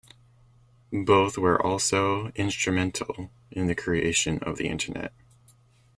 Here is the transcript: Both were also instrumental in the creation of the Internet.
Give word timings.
Both 1.05 1.37
were 1.37 1.61
also 1.63 2.29
instrumental 2.29 3.29
in 3.51 3.67
the 3.67 3.75
creation 3.75 4.39
of 4.39 4.57
the 4.57 4.67
Internet. 4.67 5.13